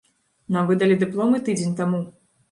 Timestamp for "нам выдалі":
0.53-0.95